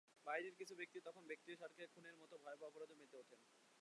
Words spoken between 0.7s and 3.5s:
ব্যক্তি তখন ব্যক্তিস্বার্থে খুনের মতো ভয়াবহ অপরাধেও মেতে ওঠেন।